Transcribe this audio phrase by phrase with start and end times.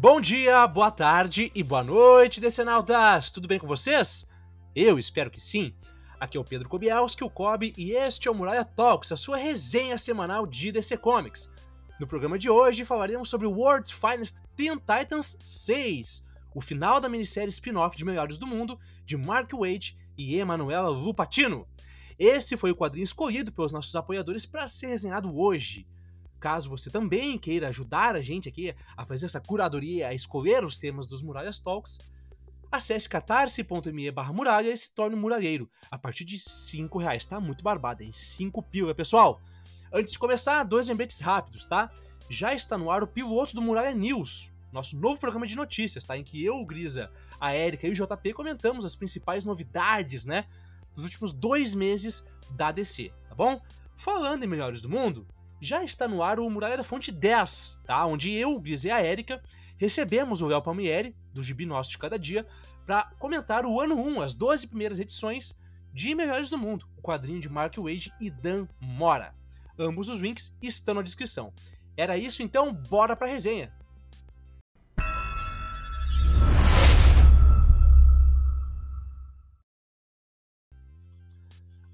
[0.00, 3.32] Bom dia, boa tarde e boa noite, decenautas!
[3.32, 4.28] Tudo bem com vocês?
[4.72, 5.74] Eu espero que sim.
[6.20, 9.36] Aqui é o Pedro Kobielski, o Kobe, e este é o Muralha Talks, a sua
[9.36, 11.52] resenha semanal de DC Comics.
[11.98, 17.50] No programa de hoje falaremos sobre World's Finest Teen Titans 6, o final da minissérie
[17.50, 21.66] spin-off de Melhores do Mundo de Mark Waid e Emanuela Lupatino.
[22.16, 25.88] Esse foi o quadrinho escolhido pelos nossos apoiadores para ser resenhado hoje.
[26.40, 30.76] Caso você também queira ajudar a gente aqui a fazer essa curadoria, a escolher os
[30.76, 31.98] temas dos Muralhas Talks,
[32.70, 35.68] acesse catarse.me barra muralha e se torne um muralheiro.
[35.90, 37.40] A partir de 5 reais, tá?
[37.40, 38.12] Muito barbada, hein?
[38.12, 39.40] 5 pila, pessoal.
[39.92, 41.90] Antes de começar, dois lembretes rápidos, tá?
[42.28, 46.16] Já está no ar o piloto do Muralha News, nosso novo programa de notícias, tá?
[46.16, 50.44] Em que eu, o Grisa, a Erika e o JP comentamos as principais novidades, né?
[50.94, 53.60] Dos últimos dois meses da DC, tá bom?
[53.96, 55.26] Falando em melhores do mundo,
[55.60, 58.04] já está no ar o Muralha da Fonte 10, tá?
[58.06, 59.42] Onde eu, Gris e a Erika
[59.76, 62.46] recebemos o Léo Palmieri, do Gibi Nosso de Cada Dia,
[62.86, 65.60] para comentar o ano 1, as 12 primeiras edições
[65.92, 69.34] de Melhores do Mundo, o quadrinho de Mark Wade e Dan Mora.
[69.78, 71.52] Ambos os links estão na descrição.
[71.96, 73.72] Era isso, então bora pra resenha!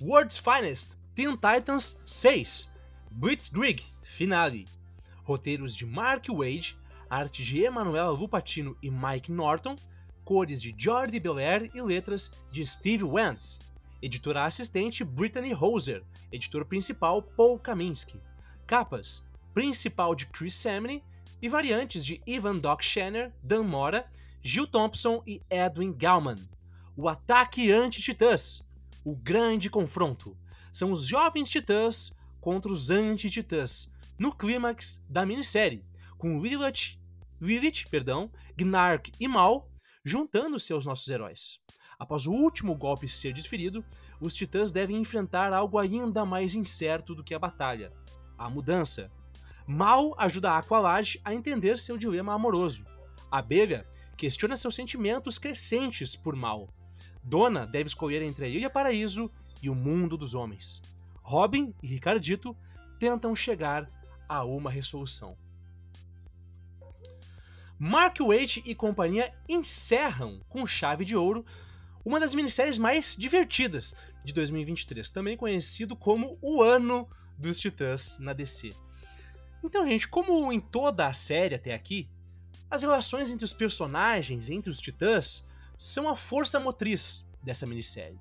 [0.00, 2.71] World's Finest, Teen Titans 6
[3.14, 4.64] Blitzkrieg Finale.
[5.22, 6.76] Roteiros de Mark Wade,
[7.10, 9.76] arte de Emanuela Lupatino e Mike Norton,
[10.24, 13.58] cores de Jordi Belair e letras de Steve Wentz.
[14.00, 16.02] Editora assistente Brittany Hoser,
[16.32, 18.18] editor principal Paul Kaminsky.
[18.66, 21.04] Capas: principal de Chris Samney
[21.40, 24.06] e variantes de Ivan Doc Shanner, Dan Mora,
[24.42, 26.38] Gil Thompson e Edwin Gallman.
[26.96, 28.66] O ataque anti-titãs.
[29.04, 30.36] O grande confronto.
[30.72, 35.86] São os jovens titãs contra os anti-titãs, no clímax da minissérie,
[36.18, 36.98] com Lilith,
[37.40, 39.70] Lilith perdão, Gnark e Mal
[40.04, 41.60] juntando-se aos nossos heróis.
[41.96, 43.84] Após o último golpe ser desferido,
[44.20, 47.92] os titãs devem enfrentar algo ainda mais incerto do que a batalha:
[48.36, 49.08] a mudança.
[49.64, 52.84] Mal ajuda a Aqualad a entender seu dilema amoroso.
[53.30, 53.86] Abelha
[54.16, 56.68] questiona seus sentimentos crescentes por Mal.
[57.22, 59.30] Dona deve escolher entre a Ilha Paraíso
[59.62, 60.82] e o mundo dos homens.
[61.32, 62.54] Robin e Ricardito
[62.98, 63.88] tentam chegar
[64.28, 65.34] a uma resolução.
[67.78, 71.42] Mark Waite e companhia encerram com chave de ouro
[72.04, 78.34] uma das minisséries mais divertidas de 2023, também conhecido como o ano dos Titãs na
[78.34, 78.74] DC.
[79.64, 82.10] Então, gente, como em toda a série até aqui,
[82.70, 85.46] as relações entre os personagens, entre os Titãs,
[85.78, 88.20] são a força motriz dessa minissérie.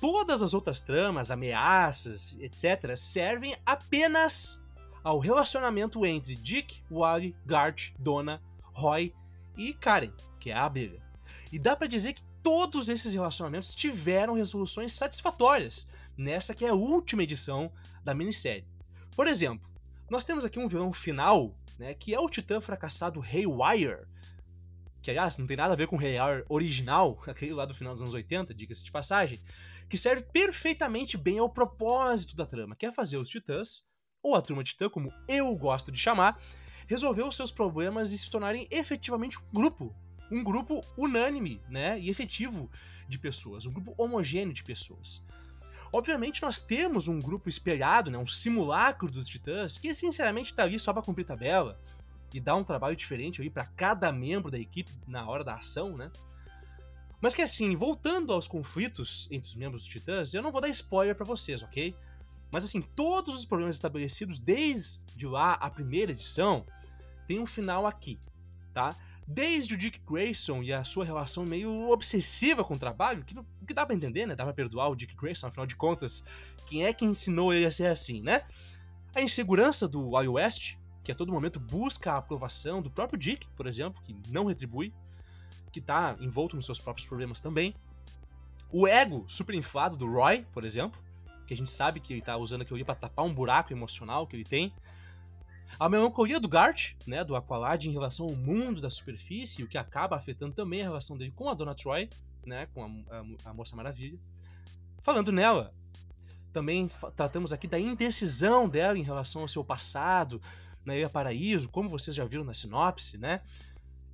[0.00, 4.62] Todas as outras tramas, ameaças, etc., servem apenas
[5.02, 8.42] ao relacionamento entre Dick, Wally, Gart, Donna,
[8.72, 9.14] Roy
[9.56, 11.00] e Karen, que é a abelha.
[11.50, 16.74] E dá para dizer que todos esses relacionamentos tiveram resoluções satisfatórias nessa que é a
[16.74, 17.70] última edição
[18.04, 18.64] da minissérie.
[19.14, 19.68] Por exemplo,
[20.10, 24.06] nós temos aqui um vilão final, né, que é o titã fracassado Haywire,
[25.02, 27.92] que aliás não tem nada a ver com o Haywire original, aquele lá do final
[27.92, 29.40] dos anos 80, diga-se de passagem,
[29.88, 33.84] que serve perfeitamente bem ao propósito da trama, que é fazer os titãs,
[34.22, 36.40] ou a turma titã, como eu gosto de chamar,
[36.86, 39.94] resolver os seus problemas e se tornarem efetivamente um grupo.
[40.30, 42.68] Um grupo unânime né, e efetivo
[43.08, 45.22] de pessoas, um grupo homogêneo de pessoas.
[45.92, 50.78] Obviamente, nós temos um grupo espelhado, né, um simulacro dos titãs, que sinceramente está ali
[50.78, 51.80] só para cumprir tabela
[52.34, 56.10] e dar um trabalho diferente para cada membro da equipe na hora da ação, né?
[57.20, 60.68] Mas que assim, voltando aos conflitos entre os membros dos Titãs, eu não vou dar
[60.68, 61.94] spoiler para vocês, ok?
[62.50, 66.64] Mas assim, todos os problemas estabelecidos desde lá a primeira edição
[67.26, 68.18] tem um final aqui,
[68.72, 68.94] tá?
[69.26, 73.34] Desde o Dick Grayson e a sua relação meio obsessiva com o trabalho, que,
[73.66, 74.36] que dá para entender, né?
[74.36, 76.24] Dá pra perdoar o Dick Grayson, afinal de contas,
[76.66, 78.44] quem é que ensinou ele a ser assim, né?
[79.14, 83.48] A insegurança do Wild West, que a todo momento busca a aprovação do próprio Dick,
[83.56, 84.92] por exemplo, que não retribui
[85.76, 87.74] que tá envolto nos seus próprios problemas também.
[88.72, 90.98] O ego superinflado do Roy, por exemplo,
[91.46, 94.34] que a gente sabe que ele tá usando aquilo pra tapar um buraco emocional que
[94.34, 94.72] ele tem.
[95.78, 99.76] A melancolia do Gart, né, do Aqualad em relação ao mundo da superfície, o que
[99.76, 102.08] acaba afetando também a relação dele com a Dona Troy,
[102.46, 104.18] né, com a, a, a Moça Maravilha.
[105.02, 105.74] Falando nela,
[106.54, 110.40] também tratamos aqui da indecisão dela em relação ao seu passado,
[110.86, 113.42] na Ilha Paraíso, como vocês já viram na sinopse, né?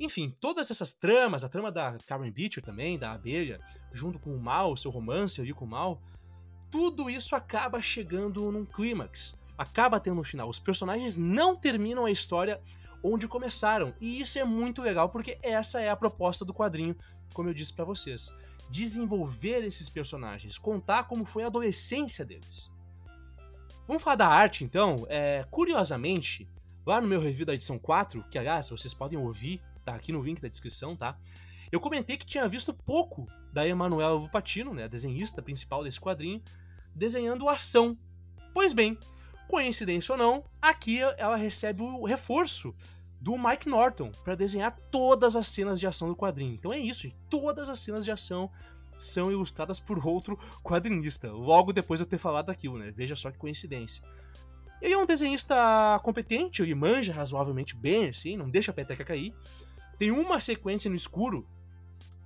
[0.00, 3.60] Enfim, todas essas tramas, a trama da Karen Beecher também, da abelha,
[3.92, 6.00] junto com o mal, seu romance ali com o mal,
[6.70, 10.48] tudo isso acaba chegando num clímax, acaba tendo um final.
[10.48, 12.58] Os personagens não terminam a história
[13.02, 13.92] onde começaram.
[14.00, 16.96] E isso é muito legal porque essa é a proposta do quadrinho,
[17.34, 18.34] como eu disse para vocês.
[18.70, 22.72] Desenvolver esses personagens, contar como foi a adolescência deles.
[23.86, 25.04] Vamos falar da arte então?
[25.10, 26.48] É, curiosamente,
[26.86, 30.22] lá no meu review da edição 4, que aliás vocês podem ouvir, tá aqui no
[30.22, 31.16] link da descrição, tá?
[31.70, 36.42] Eu comentei que tinha visto pouco da Emanuela Lupatino, né, a desenhista principal desse quadrinho,
[36.94, 37.96] desenhando ação.
[38.52, 38.98] Pois bem,
[39.48, 42.74] coincidência ou não, aqui ela recebe o reforço
[43.20, 46.54] do Mike Norton para desenhar todas as cenas de ação do quadrinho.
[46.54, 47.16] Então é isso, gente.
[47.28, 48.50] todas as cenas de ação
[48.98, 52.90] são ilustradas por outro quadrinista, logo depois de eu ter falado daquilo, né?
[52.90, 54.02] Veja só que coincidência.
[54.80, 55.54] Ele é um desenhista
[56.02, 59.34] competente, ele manja razoavelmente bem, assim, não deixa a peteca cair.
[60.00, 61.46] Tem uma sequência no escuro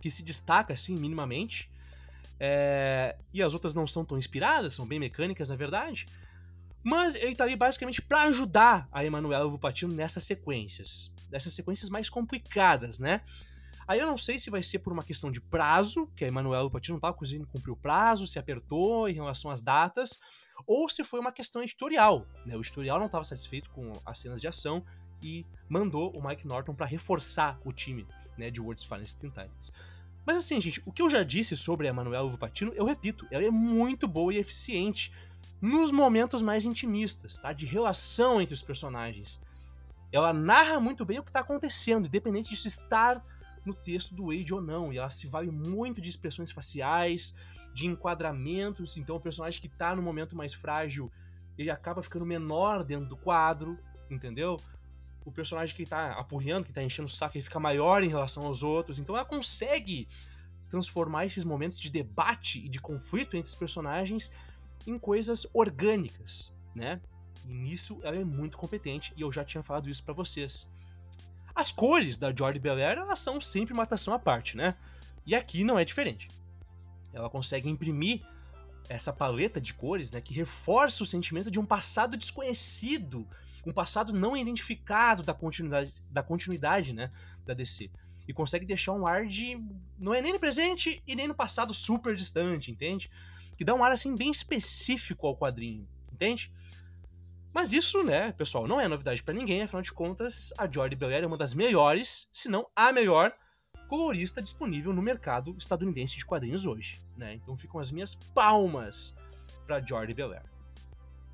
[0.00, 1.70] que se destaca, assim, minimamente.
[2.40, 3.14] É...
[3.30, 6.06] E as outras não são tão inspiradas, são bem mecânicas, na verdade.
[6.82, 11.12] Mas ele tá ali basicamente para ajudar a Emanuela Lupatino nessas sequências.
[11.28, 13.20] Dessas sequências mais complicadas, né?
[13.86, 16.62] Aí eu não sei se vai ser por uma questão de prazo, que a Emanuela
[16.62, 20.18] Lupatino não tava conseguindo cumprir o prazo, se apertou em relação às datas,
[20.66, 22.26] ou se foi uma questão editorial.
[22.46, 22.56] Né?
[22.56, 24.82] O editorial não estava satisfeito com as cenas de ação
[25.22, 28.06] e mandou o Mike Norton para reforçar o time
[28.36, 29.72] né, de World's Finest Teen Titans.
[30.24, 33.44] Mas assim, gente, o que eu já disse sobre a Manuela Lupatino, eu repito, ela
[33.44, 35.12] é muito boa e eficiente
[35.60, 37.52] nos momentos mais intimistas, tá?
[37.52, 39.40] De relação entre os personagens.
[40.12, 43.24] Ela narra muito bem o que está acontecendo, independente disso estar
[43.64, 44.92] no texto do Wade ou não.
[44.92, 47.34] E ela se vale muito de expressões faciais,
[47.74, 48.96] de enquadramentos.
[48.96, 51.10] Então o personagem que está no momento mais frágil,
[51.56, 53.78] ele acaba ficando menor dentro do quadro,
[54.10, 54.58] entendeu?
[55.28, 58.46] O personagem que está apurreando, que está enchendo o saco, ele fica maior em relação
[58.46, 58.98] aos outros.
[58.98, 60.08] Então ela consegue
[60.70, 64.32] transformar esses momentos de debate e de conflito entre os personagens
[64.86, 66.98] em coisas orgânicas, né?
[67.46, 70.66] E nisso ela é muito competente e eu já tinha falado isso para vocês.
[71.54, 74.74] As cores da Jordi Belair, elas são sempre uma atração à parte, né?
[75.26, 76.28] E aqui não é diferente.
[77.12, 78.22] Ela consegue imprimir
[78.88, 83.26] essa paleta de cores, né, que reforça o sentimento de um passado desconhecido,
[83.68, 87.12] um passado não identificado da continuidade, da continuidade, né,
[87.44, 87.90] da DC.
[88.26, 89.62] E consegue deixar um ar de
[89.98, 93.10] não é nem no presente e nem no passado super distante, entende?
[93.56, 96.50] Que dá um ar assim bem específico ao quadrinho, entende?
[97.52, 101.24] Mas isso, né, pessoal, não é novidade para ninguém, afinal de contas, a Jordi Belair
[101.24, 103.34] é uma das melhores, se não a melhor,
[103.88, 107.34] colorista disponível no mercado estadunidense de quadrinhos hoje, né?
[107.34, 109.14] Então ficam as minhas palmas
[109.66, 110.44] para Jordi Belair.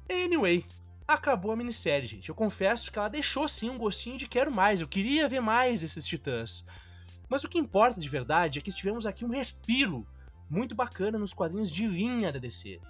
[0.09, 0.65] Anyway,
[1.07, 2.29] acabou a minissérie, gente.
[2.29, 5.81] Eu confesso que ela deixou sim um gostinho de quero mais, eu queria ver mais
[5.81, 6.67] desses titãs.
[7.29, 10.07] Mas o que importa de verdade é que tivemos aqui um respiro
[10.49, 12.81] muito bacana nos quadrinhos de linha da DC.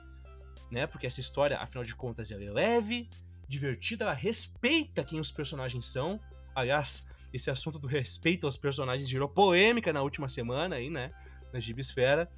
[0.70, 0.86] Né?
[0.86, 3.08] Porque essa história, afinal de contas, ela é leve,
[3.48, 6.20] divertida, ela respeita quem os personagens são.
[6.54, 11.12] Aliás, esse assunto do respeito aos personagens gerou polêmica na última semana aí, né?
[11.52, 12.30] Na Gibisfera.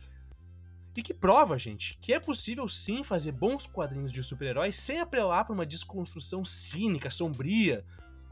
[0.97, 5.45] E que prova, gente, que é possível sim fazer bons quadrinhos de super-heróis sem apelar
[5.45, 7.85] para uma desconstrução cínica, sombria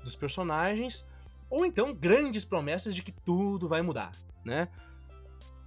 [0.02, 1.06] dos personagens,
[1.50, 4.12] ou então grandes promessas de que tudo vai mudar,
[4.42, 4.68] né?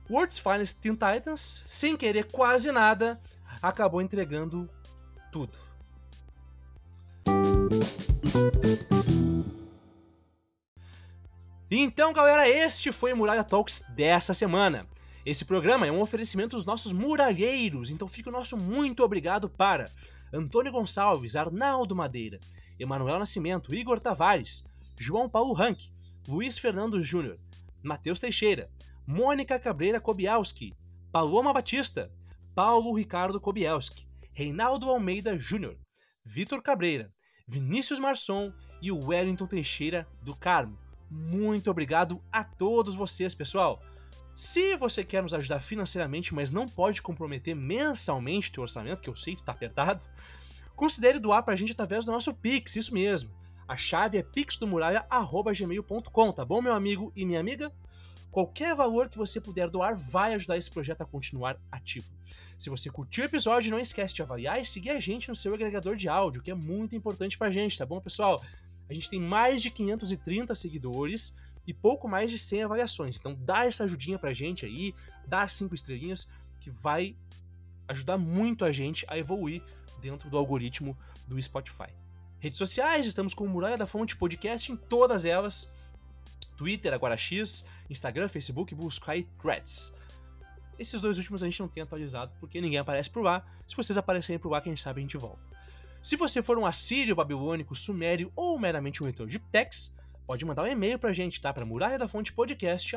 [0.10, 3.22] World's Finest Teen Titans, sem querer quase nada,
[3.62, 4.68] acabou entregando
[5.32, 5.56] tudo.
[11.70, 14.88] Então, galera, este foi o Muralha Talks dessa semana.
[15.28, 19.92] Esse programa é um oferecimento dos nossos muralheiros, então fica o nosso muito obrigado para
[20.34, 22.40] Antônio Gonçalves, Arnaldo Madeira,
[22.80, 24.64] Emanuel Nascimento, Igor Tavares,
[24.98, 25.90] João Paulo Rank,
[26.30, 27.38] Luiz Fernando Júnior,
[27.84, 28.72] Matheus Teixeira,
[29.06, 30.74] Mônica Cabreira Kobielski,
[31.12, 32.10] Paloma Batista,
[32.56, 35.78] Paulo Ricardo Kobielski, Reinaldo Almeida Júnior,
[36.24, 37.12] Vitor Cabreira,
[37.46, 40.80] Vinícius Marçom e Wellington Teixeira do Carmo.
[41.12, 43.82] Muito obrigado a todos vocês, pessoal.
[44.38, 49.16] Se você quer nos ajudar financeiramente, mas não pode comprometer mensalmente teu orçamento, que eu
[49.16, 50.04] sei que tá apertado,
[50.76, 53.32] considere doar pra gente através do nosso Pix, isso mesmo.
[53.68, 57.74] A chave é pixdomuralha.gmail.com, tá bom, meu amigo e minha amiga?
[58.30, 62.06] Qualquer valor que você puder doar vai ajudar esse projeto a continuar ativo.
[62.60, 65.56] Se você curtiu o episódio, não esquece de avaliar e seguir a gente no seu
[65.56, 68.40] agregador de áudio, que é muito importante pra gente, tá bom, pessoal?
[68.88, 71.34] A gente tem mais de 530 seguidores
[71.68, 73.18] e pouco mais de 100 avaliações.
[73.18, 74.96] Então dá essa ajudinha pra gente aí,
[75.28, 76.30] dá as 5 estrelinhas,
[76.62, 77.16] que vai
[77.90, 79.62] ajudar muito a gente a evoluir
[80.02, 80.98] dentro do algoritmo
[81.28, 81.90] do Spotify.
[82.40, 85.72] Redes sociais, estamos com o Muralha da Fonte Podcast em todas elas.
[86.56, 89.94] Twitter, agora X, Instagram, Facebook, busca e Threads.
[90.80, 93.46] Esses dois últimos a gente não tem atualizado porque ninguém aparece por lá.
[93.68, 95.42] Se vocês aparecerem por lá, quem sabe a gente volta.
[96.02, 99.94] Se você for um assírio, babilônico, sumério ou meramente um leitor de text,
[100.28, 101.54] pode mandar um e-mail pra gente, tá?
[101.54, 102.94] Pra muralha da fonte podcast,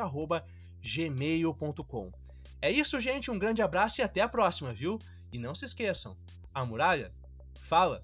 [0.81, 2.11] gmail.com.
[2.61, 3.31] É isso, gente.
[3.31, 4.99] Um grande abraço e até a próxima, viu?
[5.31, 6.17] E não se esqueçam,
[6.53, 7.13] a muralha
[7.61, 8.03] fala.